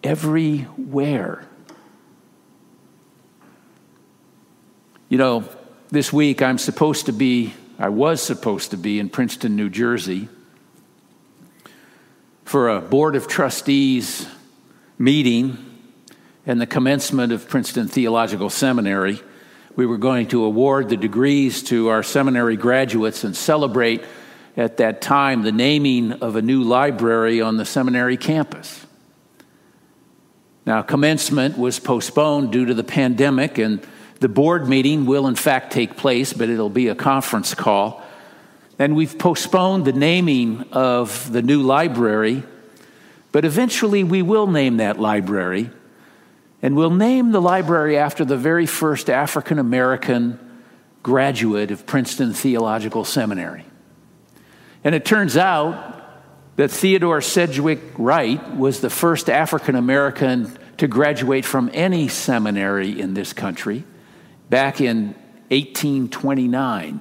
everywhere. 0.03 1.45
You 5.09 5.17
know, 5.17 5.43
this 5.89 6.13
week 6.13 6.41
I'm 6.41 6.57
supposed 6.57 7.07
to 7.07 7.13
be, 7.13 7.53
I 7.77 7.89
was 7.89 8.21
supposed 8.21 8.71
to 8.71 8.77
be 8.77 8.99
in 8.99 9.09
Princeton, 9.09 9.55
New 9.55 9.69
Jersey 9.69 10.29
for 12.45 12.69
a 12.69 12.79
Board 12.79 13.15
of 13.15 13.27
Trustees 13.27 14.27
meeting 14.97 15.57
and 16.45 16.61
the 16.61 16.67
commencement 16.67 17.33
of 17.33 17.49
Princeton 17.49 17.87
Theological 17.87 18.49
Seminary. 18.49 19.19
We 19.75 19.85
were 19.85 19.97
going 19.97 20.27
to 20.29 20.45
award 20.45 20.87
the 20.87 20.95
degrees 20.95 21.61
to 21.63 21.89
our 21.89 22.01
seminary 22.01 22.55
graduates 22.55 23.25
and 23.25 23.35
celebrate 23.35 24.03
at 24.55 24.77
that 24.77 25.01
time 25.01 25.41
the 25.41 25.51
naming 25.51 26.13
of 26.13 26.37
a 26.37 26.41
new 26.41 26.63
library 26.63 27.41
on 27.41 27.57
the 27.57 27.65
seminary 27.65 28.15
campus. 28.15 28.85
Now, 30.65 30.81
commencement 30.81 31.57
was 31.57 31.77
postponed 31.77 32.53
due 32.53 32.65
to 32.65 32.73
the 32.73 32.85
pandemic, 32.85 33.57
and 33.57 33.85
the 34.21 34.29
board 34.29 34.69
meeting 34.69 35.05
will, 35.05 35.27
in 35.27 35.35
fact, 35.35 35.73
take 35.73 35.97
place, 35.97 36.31
but 36.31 36.49
it'll 36.49 36.69
be 36.69 36.87
a 36.87 36.95
conference 36.95 37.53
call. 37.53 38.01
And 38.79 38.95
we've 38.95 39.17
postponed 39.19 39.83
the 39.83 39.93
naming 39.93 40.63
of 40.71 41.31
the 41.31 41.41
new 41.41 41.61
library, 41.61 42.43
but 43.33 43.43
eventually 43.43 44.05
we 44.05 44.21
will 44.21 44.47
name 44.47 44.77
that 44.77 44.99
library. 44.99 45.69
And 46.65 46.75
we'll 46.75 46.89
name 46.89 47.31
the 47.31 47.39
library 47.39 47.95
after 47.95 48.25
the 48.25 48.37
very 48.37 48.65
first 48.65 49.07
African 49.07 49.59
American 49.59 50.39
graduate 51.03 51.69
of 51.69 51.85
Princeton 51.85 52.33
Theological 52.33 53.05
Seminary. 53.05 53.65
And 54.83 54.95
it 54.95 55.05
turns 55.05 55.37
out 55.37 56.01
that 56.55 56.71
Theodore 56.71 57.21
Sedgwick 57.21 57.81
Wright 57.99 58.55
was 58.55 58.81
the 58.81 58.89
first 58.89 59.29
African 59.29 59.75
American 59.75 60.57
to 60.77 60.87
graduate 60.87 61.45
from 61.45 61.69
any 61.71 62.07
seminary 62.07 62.99
in 62.99 63.13
this 63.13 63.31
country 63.31 63.83
back 64.49 64.81
in 64.81 65.09
1829. 65.49 66.99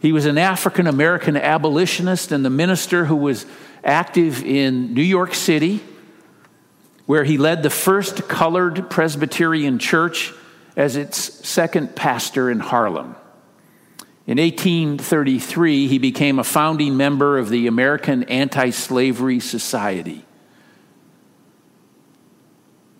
He 0.00 0.12
was 0.12 0.26
an 0.26 0.36
African 0.36 0.86
American 0.86 1.38
abolitionist 1.38 2.32
and 2.32 2.44
the 2.44 2.50
minister 2.50 3.06
who 3.06 3.16
was 3.16 3.46
active 3.82 4.44
in 4.44 4.92
New 4.92 5.00
York 5.00 5.32
City, 5.32 5.80
where 7.08 7.24
he 7.24 7.38
led 7.38 7.62
the 7.62 7.70
first 7.70 8.28
colored 8.28 8.90
Presbyterian 8.90 9.78
church 9.78 10.34
as 10.76 10.94
its 10.94 11.16
second 11.16 11.96
pastor 11.96 12.50
in 12.50 12.60
Harlem. 12.60 13.16
In 14.26 14.36
1833, 14.36 15.88
he 15.88 15.98
became 15.98 16.38
a 16.38 16.44
founding 16.44 16.98
member 16.98 17.38
of 17.38 17.48
the 17.48 17.66
American 17.66 18.24
Anti 18.24 18.68
Slavery 18.68 19.40
Society. 19.40 20.22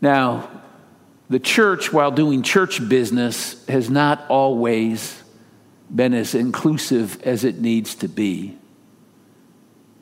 Now, 0.00 0.48
the 1.28 1.38
church, 1.38 1.92
while 1.92 2.10
doing 2.10 2.42
church 2.42 2.88
business, 2.88 3.62
has 3.66 3.90
not 3.90 4.24
always 4.30 5.22
been 5.94 6.14
as 6.14 6.34
inclusive 6.34 7.22
as 7.24 7.44
it 7.44 7.60
needs 7.60 7.94
to 7.96 8.08
be. 8.08 8.56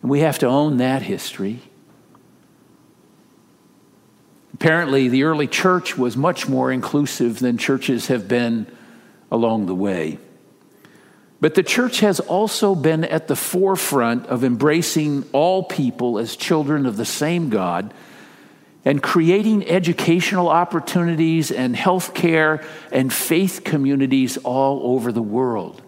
And 0.01 0.09
we 0.09 0.21
have 0.21 0.39
to 0.39 0.47
own 0.47 0.77
that 0.77 1.03
history. 1.03 1.61
Apparently, 4.57 5.09
the 5.09 5.25
early 5.25 5.47
church 5.47 5.99
was 5.99 6.17
much 6.17 6.49
more 6.49 6.73
inclusive 6.73 7.41
than 7.41 7.59
churches 7.59 8.07
have 8.07 8.27
been 8.27 8.67
along 9.31 9.67
the 9.67 9.75
way. 9.75 10.19
But 11.43 11.55
the 11.55 11.63
church 11.63 12.01
has 12.01 12.21
also 12.21 12.75
been 12.75 13.05
at 13.05 13.29
the 13.29 13.37
forefront 13.37 14.25
of 14.29 14.45
embracing 14.45 15.29
all 15.33 15.63
people 15.63 16.19
as 16.19 16.37
children 16.37 16.87
of 16.87 16.97
the 16.97 17.05
same 17.05 17.51
God 17.51 17.93
and 18.83 19.03
creating 19.03 19.69
educational 19.69 20.49
opportunities 20.49 21.51
and 21.51 21.77
health 21.77 22.15
care 22.15 22.67
and 22.91 23.13
faith 23.13 23.61
communities 23.63 24.39
all 24.39 24.95
over 24.95 25.13
the 25.13 25.21
world. 25.21 25.83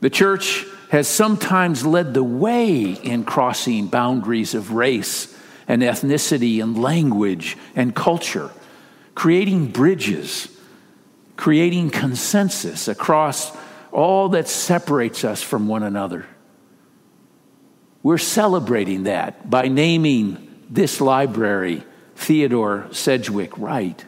The 0.00 0.10
church 0.10 0.66
has 0.90 1.06
sometimes 1.06 1.86
led 1.86 2.14
the 2.14 2.24
way 2.24 2.82
in 2.82 3.22
crossing 3.22 3.86
boundaries 3.86 4.56
of 4.56 4.72
race 4.72 5.30
and 5.66 5.82
ethnicity 5.82 6.62
and 6.62 6.80
language 6.80 7.56
and 7.74 7.94
culture, 7.94 8.50
creating 9.14 9.68
bridges, 9.68 10.48
creating 11.36 11.90
consensus 11.90 12.88
across 12.88 13.56
all 13.92 14.30
that 14.30 14.48
separates 14.48 15.24
us 15.24 15.42
from 15.42 15.68
one 15.68 15.82
another. 15.82 16.26
We're 18.02 18.18
celebrating 18.18 19.04
that 19.04 19.48
by 19.48 19.68
naming 19.68 20.64
this 20.68 21.00
library 21.00 21.84
Theodore 22.16 22.88
Sedgwick 22.92 23.56
Wright. 23.56 24.04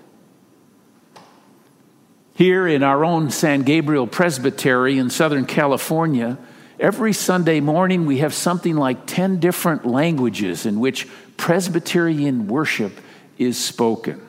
Here 2.35 2.67
in 2.67 2.83
our 2.83 3.05
own 3.05 3.31
San 3.31 3.63
Gabriel 3.63 4.07
Presbytery 4.07 4.99
in 4.99 5.09
Southern 5.09 5.47
California, 5.47 6.37
every 6.79 7.13
Sunday 7.13 7.61
morning 7.61 8.07
we 8.07 8.19
have 8.19 8.35
something 8.35 8.77
like 8.77 9.07
10 9.07 9.41
different 9.41 9.87
languages 9.87 10.67
in 10.67 10.81
which 10.81 11.09
Presbyterian 11.37 12.49
worship 12.49 12.93
is 13.39 13.63
spoken. 13.63 14.21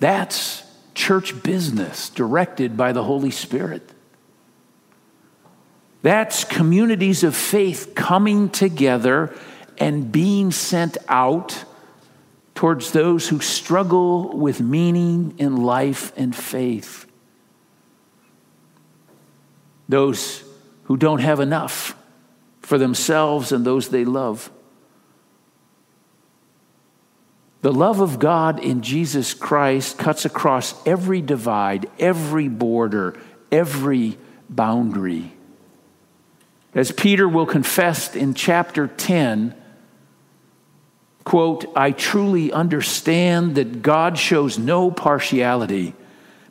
That's 0.00 0.62
church 0.94 1.42
business 1.42 2.10
directed 2.10 2.76
by 2.76 2.92
the 2.92 3.02
Holy 3.02 3.30
Spirit. 3.30 3.88
That's 6.02 6.44
communities 6.44 7.24
of 7.24 7.34
faith 7.36 7.92
coming 7.94 8.50
together 8.50 9.34
and 9.78 10.10
being 10.12 10.52
sent 10.52 10.96
out 11.08 11.64
towards 12.54 12.92
those 12.92 13.28
who 13.28 13.40
struggle 13.40 14.36
with 14.36 14.60
meaning 14.60 15.34
in 15.38 15.56
life 15.56 16.12
and 16.16 16.34
faith. 16.34 17.07
Those 19.88 20.44
who 20.84 20.96
don't 20.96 21.20
have 21.20 21.40
enough 21.40 21.96
for 22.60 22.78
themselves 22.78 23.52
and 23.52 23.64
those 23.64 23.88
they 23.88 24.04
love. 24.04 24.50
The 27.60 27.72
love 27.72 28.00
of 28.00 28.18
God 28.18 28.60
in 28.60 28.82
Jesus 28.82 29.34
Christ 29.34 29.98
cuts 29.98 30.24
across 30.24 30.74
every 30.86 31.20
divide, 31.20 31.90
every 31.98 32.48
border, 32.48 33.18
every 33.50 34.16
boundary. 34.48 35.32
As 36.74 36.92
Peter 36.92 37.28
will 37.28 37.46
confess 37.46 38.14
in 38.14 38.34
chapter 38.34 38.86
10, 38.86 39.54
quote, 41.24 41.64
I 41.74 41.90
truly 41.90 42.52
understand 42.52 43.56
that 43.56 43.82
God 43.82 44.18
shows 44.18 44.58
no 44.58 44.90
partiality, 44.90 45.94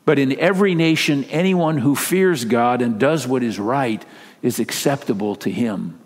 but 0.08 0.18
in 0.18 0.40
every 0.40 0.74
nation, 0.74 1.24
anyone 1.24 1.76
who 1.76 1.94
fears 1.94 2.46
God 2.46 2.80
and 2.80 2.98
does 2.98 3.26
what 3.26 3.42
is 3.42 3.58
right 3.58 4.02
is 4.40 4.58
acceptable 4.58 5.36
to 5.36 5.50
him, 5.50 6.00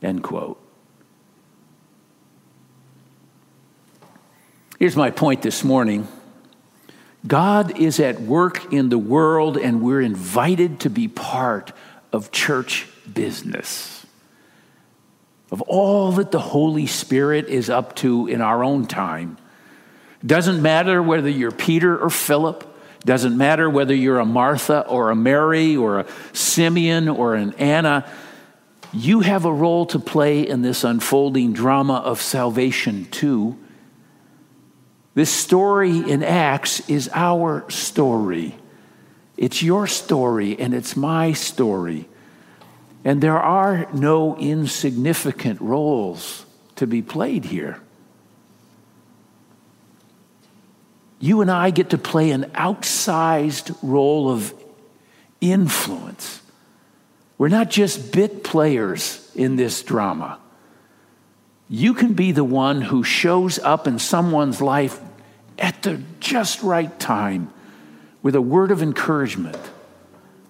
end 0.00 0.22
quote. 0.22 0.62
Here's 4.78 4.94
my 4.94 5.10
point 5.10 5.42
this 5.42 5.64
morning 5.64 6.06
God 7.26 7.80
is 7.80 7.98
at 7.98 8.20
work 8.20 8.72
in 8.72 8.90
the 8.90 8.98
world, 8.98 9.56
and 9.56 9.82
we're 9.82 10.02
invited 10.02 10.78
to 10.78 10.88
be 10.88 11.08
part 11.08 11.72
of 12.12 12.30
church 12.30 12.86
business, 13.12 14.06
of 15.50 15.62
all 15.62 16.12
that 16.12 16.30
the 16.30 16.38
Holy 16.38 16.86
Spirit 16.86 17.48
is 17.48 17.68
up 17.68 17.96
to 17.96 18.28
in 18.28 18.40
our 18.40 18.62
own 18.62 18.86
time. 18.86 19.36
Doesn't 20.24 20.62
matter 20.62 21.02
whether 21.02 21.28
you're 21.28 21.50
Peter 21.50 21.98
or 21.98 22.08
Philip, 22.08 22.69
doesn't 23.04 23.36
matter 23.36 23.68
whether 23.68 23.94
you're 23.94 24.18
a 24.18 24.26
Martha 24.26 24.86
or 24.86 25.10
a 25.10 25.16
Mary 25.16 25.76
or 25.76 26.00
a 26.00 26.06
Simeon 26.32 27.08
or 27.08 27.34
an 27.34 27.54
Anna. 27.54 28.10
You 28.92 29.20
have 29.20 29.44
a 29.44 29.52
role 29.52 29.86
to 29.86 29.98
play 29.98 30.46
in 30.46 30.62
this 30.62 30.84
unfolding 30.84 31.52
drama 31.52 31.94
of 31.94 32.20
salvation, 32.20 33.06
too. 33.06 33.56
This 35.14 35.30
story 35.30 35.98
in 35.98 36.22
Acts 36.22 36.88
is 36.88 37.10
our 37.12 37.68
story. 37.70 38.56
It's 39.36 39.62
your 39.62 39.86
story 39.86 40.58
and 40.58 40.74
it's 40.74 40.96
my 40.96 41.32
story. 41.32 42.08
And 43.04 43.22
there 43.22 43.38
are 43.38 43.88
no 43.94 44.36
insignificant 44.36 45.60
roles 45.60 46.44
to 46.76 46.86
be 46.86 47.00
played 47.00 47.46
here. 47.46 47.80
You 51.20 51.42
and 51.42 51.50
I 51.50 51.70
get 51.70 51.90
to 51.90 51.98
play 51.98 52.30
an 52.32 52.44
outsized 52.54 53.76
role 53.82 54.30
of 54.30 54.52
influence. 55.40 56.40
We're 57.38 57.48
not 57.48 57.70
just 57.70 58.12
bit 58.12 58.42
players 58.42 59.30
in 59.34 59.56
this 59.56 59.82
drama. 59.82 60.38
You 61.68 61.94
can 61.94 62.14
be 62.14 62.32
the 62.32 62.44
one 62.44 62.80
who 62.80 63.04
shows 63.04 63.58
up 63.60 63.86
in 63.86 63.98
someone's 63.98 64.60
life 64.60 64.98
at 65.58 65.82
the 65.82 66.02
just 66.18 66.62
right 66.62 66.98
time 66.98 67.52
with 68.22 68.34
a 68.34 68.40
word 68.40 68.72
of 68.72 68.82
encouragement 68.82 69.58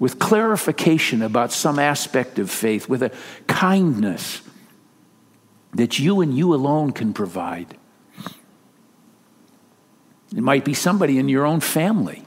with 0.01 0.19
clarification 0.19 1.21
about 1.23 1.53
some 1.53 1.79
aspect 1.79 2.39
of 2.41 2.51
faith, 2.51 2.89
with 2.89 3.03
a 3.03 3.13
kindness 3.47 4.41
that 5.75 5.99
you 5.99 6.23
and 6.23 6.37
you 6.37 6.53
alone 6.55 6.91
can 6.91 7.13
provide. 7.13 7.77
It 10.35 10.43
might 10.43 10.65
be 10.65 10.75
somebody 10.75 11.19
in 11.19 11.29
your 11.29 11.45
own 11.45 11.61
family. 11.61 12.23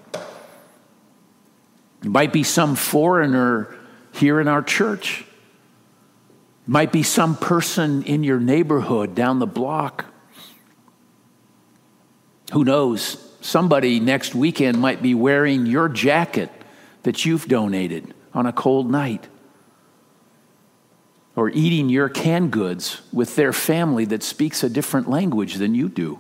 It 2.04 2.10
might 2.10 2.34
be 2.34 2.44
some 2.44 2.76
foreigner 2.76 3.74
here 4.12 4.42
in 4.42 4.48
our 4.48 4.62
church. 4.62 5.22
It 5.22 6.70
might 6.70 6.92
be 6.92 7.04
some 7.04 7.38
person 7.38 8.04
in 8.04 8.24
your 8.24 8.40
neighborhood 8.40 9.16
down 9.16 9.40
the 9.40 9.48
block. 9.48 10.06
Who 12.52 12.64
knows? 12.64 13.30
Somebody 13.42 14.00
next 14.00 14.36
weekend 14.36 14.80
might 14.80 15.02
be 15.02 15.16
wearing 15.16 15.66
your 15.66 15.90
jacket 15.90 16.50
that 17.04 17.26
you've 17.26 17.48
donated 17.48 18.14
on 18.34 18.46
a 18.46 18.54
cold 18.54 18.90
night, 18.90 19.28
or 21.36 21.50
eating 21.50 21.90
your 21.90 22.10
canned 22.10 22.52
goods 22.52 23.02
with 23.12 23.36
their 23.36 23.54
family 23.54 24.06
that 24.06 24.24
speaks 24.24 24.64
a 24.64 24.70
different 24.70 25.10
language 25.10 25.56
than 25.56 25.76
you 25.76 25.90
do. 25.90 26.20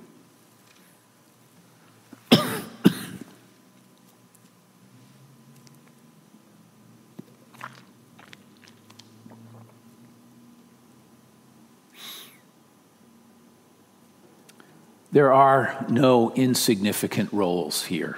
There 15.14 15.32
are 15.32 15.86
no 15.90 16.34
insignificant 16.34 17.32
roles 17.32 17.86
here. 17.86 18.18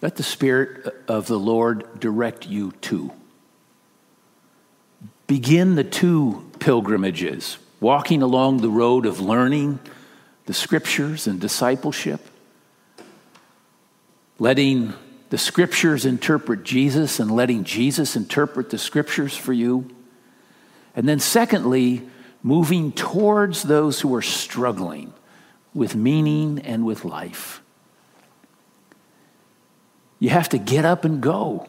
Let 0.00 0.16
the 0.16 0.22
Spirit 0.22 1.04
of 1.06 1.26
the 1.26 1.38
Lord 1.38 2.00
direct 2.00 2.46
you 2.46 2.72
to. 2.80 3.12
Begin 5.26 5.74
the 5.74 5.84
two 5.84 6.50
pilgrimages, 6.60 7.58
walking 7.78 8.22
along 8.22 8.62
the 8.62 8.70
road 8.70 9.04
of 9.04 9.20
learning 9.20 9.78
the 10.46 10.54
scriptures 10.54 11.26
and 11.26 11.38
discipleship, 11.38 12.22
letting 14.38 14.94
the 15.28 15.36
scriptures 15.36 16.06
interpret 16.06 16.64
Jesus 16.64 17.20
and 17.20 17.30
letting 17.30 17.64
Jesus 17.64 18.16
interpret 18.16 18.70
the 18.70 18.78
scriptures 18.78 19.36
for 19.36 19.52
you. 19.52 19.94
And 20.96 21.06
then, 21.06 21.20
secondly, 21.20 22.08
moving 22.42 22.92
towards 22.92 23.62
those 23.62 24.00
who 24.00 24.14
are 24.14 24.22
struggling 24.22 25.12
with 25.74 25.94
meaning 25.94 26.58
and 26.60 26.84
with 26.84 27.04
life. 27.04 27.62
You 30.18 30.30
have 30.30 30.48
to 30.50 30.58
get 30.58 30.84
up 30.84 31.04
and 31.04 31.20
go. 31.20 31.68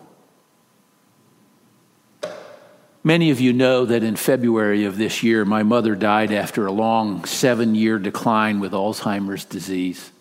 Many 3.03 3.31
of 3.31 3.39
you 3.39 3.51
know 3.51 3.85
that 3.85 4.03
in 4.03 4.15
February 4.15 4.85
of 4.85 4.97
this 4.97 5.23
year, 5.23 5.43
my 5.43 5.63
mother 5.63 5.95
died 5.95 6.31
after 6.31 6.67
a 6.67 6.71
long 6.71 7.25
seven 7.25 7.73
year 7.73 7.97
decline 7.97 8.59
with 8.59 8.73
Alzheimer's 8.73 9.43
disease. 9.43 10.11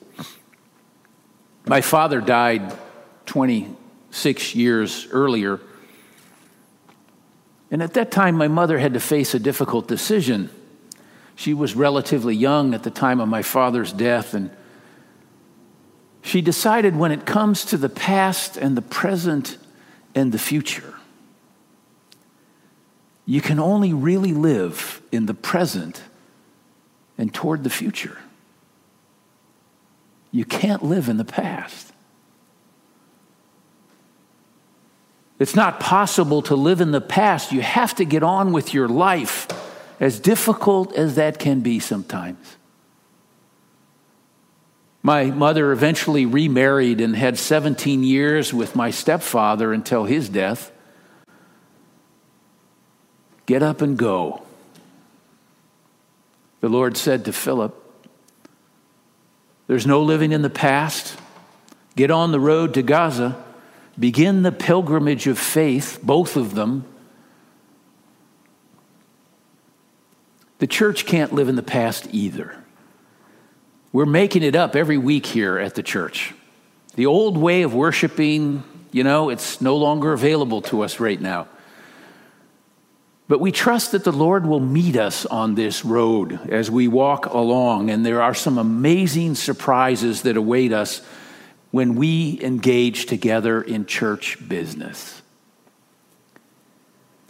My 1.67 1.83
father 1.83 2.23
died 2.23 2.75
26 3.27 4.55
years 4.55 5.07
earlier. 5.11 5.61
And 7.71 7.83
at 7.83 7.95
that 7.95 8.11
time, 8.11 8.35
my 8.35 8.49
mother 8.49 8.79
had 8.79 8.95
to 8.95 9.01
face 9.01 9.35
a 9.35 9.39
difficult 9.39 9.87
decision. 9.87 10.51
She 11.37 11.55
was 11.55 11.75
relatively 11.75 12.35
young 12.35 12.75
at 12.75 12.83
the 12.83 12.91
time 12.91 13.21
of 13.21 13.29
my 13.29 13.43
father's 13.43 13.93
death, 13.93 14.35
and 14.35 14.51
she 16.23 16.43
decided 16.43 16.97
when 16.97 17.13
it 17.13 17.25
comes 17.25 17.65
to 17.67 17.77
the 17.77 17.89
past 17.89 18.57
and 18.57 18.77
the 18.77 18.83
present 18.83 19.57
and 20.15 20.33
the 20.33 20.39
future, 20.39 20.95
you 23.25 23.41
can 23.41 23.59
only 23.59 23.93
really 23.93 24.33
live 24.33 25.01
in 25.13 25.27
the 25.27 25.35
present 25.35 26.03
and 27.17 27.33
toward 27.33 27.63
the 27.63 27.71
future. 27.71 28.19
You 30.33 30.45
can't 30.45 30.83
live 30.83 31.09
in 31.09 31.17
the 31.17 31.25
past. 31.25 31.93
It's 35.41 35.57
not 35.57 35.81
possible 35.81 36.43
to 36.43 36.55
live 36.55 36.83
in 36.83 36.91
the 36.91 37.01
past. 37.01 37.51
You 37.51 37.63
have 37.63 37.95
to 37.95 38.05
get 38.05 38.23
on 38.23 38.53
with 38.53 38.75
your 38.75 38.87
life, 38.87 39.49
as 39.99 40.21
difficult 40.21 40.93
as 40.93 41.15
that 41.15 41.39
can 41.39 41.61
be 41.61 41.81
sometimes. 41.81 42.59
My 45.03 45.25
mother 45.25 45.73
eventually 45.73 46.27
remarried 46.27 47.01
and 47.01 47.17
had 47.17 47.39
17 47.39 48.05
years 48.05 48.53
with 48.53 48.77
my 48.77 48.91
stepfather 48.91 49.73
until 49.73 50.05
his 50.05 50.29
death. 50.29 50.71
Get 53.47 53.63
up 53.63 53.81
and 53.81 53.97
go. 53.97 54.43
The 56.61 56.69
Lord 56.69 56.99
said 56.99 57.25
to 57.25 57.33
Philip, 57.33 57.75
There's 59.69 59.87
no 59.87 60.03
living 60.03 60.33
in 60.33 60.43
the 60.43 60.51
past. 60.51 61.19
Get 61.97 62.11
on 62.11 62.31
the 62.31 62.41
road 62.41 62.75
to 62.75 62.83
Gaza. 62.83 63.43
Begin 64.01 64.43
the 64.43 64.51
pilgrimage 64.51 65.27
of 65.27 65.39
faith, 65.39 66.01
both 66.03 66.37
of 66.37 66.55
them. 66.55 66.87
The 70.59 70.67
church 70.67 71.05
can't 71.05 71.35
live 71.35 71.51
in 71.51 71.57
the 71.57 71.63
past 71.63 72.09
either. 72.11 72.57
We're 73.93 74.07
making 74.07 74.43
it 74.43 74.57
up 74.57 74.75
every 74.75 74.97
week 74.97 75.27
here 75.27 75.59
at 75.59 75.75
the 75.75 75.83
church. 75.83 76.33
The 76.95 77.05
old 77.07 77.37
way 77.37 77.63
of 77.63 77.75
worshiping, 77.75 78.63
you 78.91 79.05
know, 79.05 79.29
it's 79.29 79.61
no 79.61 79.77
longer 79.77 80.15
available 80.15 80.63
to 80.63 80.83
us 80.83 80.99
right 80.99 81.21
now. 81.21 81.49
But 83.29 83.41
we 83.41 83.53
trust 83.53 83.93
that 83.93 84.05
the 84.05 84.13
Lord 84.13 84.47
will 84.47 84.61
meet 84.61 84.97
us 84.97 85.27
on 85.27 85.55
this 85.55 85.85
road 85.85 86.41
as 86.51 86.71
we 86.71 86.89
walk 86.89 87.27
along, 87.27 87.91
and 87.91 88.05
there 88.05 88.23
are 88.23 88.35
some 88.35 88.59
amazing 88.59 89.35
surprises 89.35 90.23
that 90.23 90.37
await 90.37 90.73
us 90.73 91.03
when 91.71 91.95
we 91.95 92.39
engage 92.43 93.07
together 93.07 93.63
in 93.63 93.87
church 93.87 94.37
business. 94.49 95.23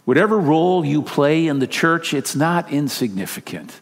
Whatever 0.05 0.39
role 0.39 0.83
you 0.83 1.01
play 1.01 1.47
in 1.47 1.59
the 1.59 1.67
church, 1.67 2.13
it's 2.13 2.35
not 2.35 2.71
insignificant. 2.71 3.79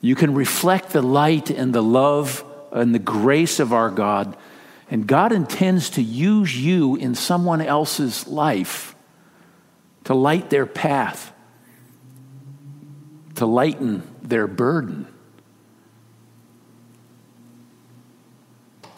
You 0.00 0.14
can 0.14 0.34
reflect 0.34 0.90
the 0.90 1.02
light 1.02 1.50
and 1.50 1.74
the 1.74 1.82
love 1.82 2.44
and 2.72 2.94
the 2.94 2.98
grace 2.98 3.60
of 3.60 3.72
our 3.72 3.90
God, 3.90 4.36
and 4.90 5.06
God 5.06 5.32
intends 5.32 5.90
to 5.90 6.02
use 6.02 6.56
you 6.56 6.96
in 6.96 7.14
someone 7.14 7.60
else's 7.60 8.26
life 8.26 8.94
to 10.04 10.14
light 10.14 10.50
their 10.50 10.66
path, 10.66 11.32
to 13.36 13.46
lighten 13.46 14.02
their 14.22 14.46
burden. 14.46 15.06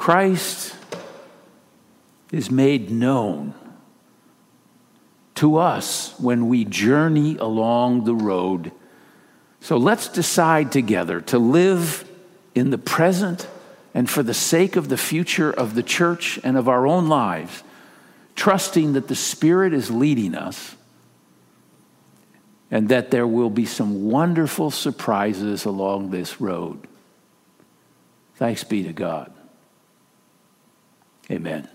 Christ 0.05 0.77
is 2.31 2.51
made 2.51 2.91
known 2.91 3.55
to 5.37 5.57
us 5.57 6.15
when 6.21 6.51
we 6.51 6.67
journey 6.67 7.39
along 7.39 8.05
the 8.05 8.15
road. 8.15 8.71
So 9.61 9.79
let's 9.79 10.09
decide 10.09 10.71
together 10.71 11.23
to 11.23 11.39
live 11.39 12.07
in 12.55 12.69
the 12.69 12.77
present 12.77 13.49
and 13.95 14.11
for 14.11 14.23
the 14.23 14.35
sake 14.35 14.77
of 14.77 14.91
the 14.91 14.99
future 14.99 15.51
of 15.51 15.75
the 15.75 15.83
church 15.83 16.39
and 16.45 16.59
of 16.59 16.69
our 16.69 16.87
own 16.87 17.09
lives, 17.09 17.63
trusting 18.37 18.93
that 18.93 19.09
the 19.09 19.17
Spirit 19.17 19.73
is 19.73 19.91
leading 19.91 20.35
us 20.35 20.77
and 22.71 22.91
that 22.91 23.11
there 23.11 23.27
will 23.27 23.49
be 23.49 23.65
some 23.65 24.11
wonderful 24.11 24.71
surprises 24.71 25.65
along 25.65 26.11
this 26.11 26.43
road. 26.43 26.87
Thanks 28.37 28.65
be 28.65 28.83
to 28.83 28.93
God. 28.93 29.34
Amen. 31.31 31.74